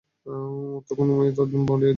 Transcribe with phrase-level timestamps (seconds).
[0.87, 1.89] তখন উমাইয়া তার দাম বাড়িয়ে দিল।